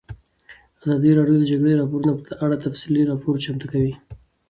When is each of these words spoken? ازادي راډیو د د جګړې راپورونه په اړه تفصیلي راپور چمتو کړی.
ازادي 0.81 1.11
راډیو 1.17 1.37
د 1.39 1.43
د 1.47 1.49
جګړې 1.51 1.73
راپورونه 1.81 2.11
په 2.27 2.33
اړه 2.43 2.55
تفصیلي 2.65 3.03
راپور 3.11 3.33
چمتو 3.43 3.65
کړی. 3.71 3.93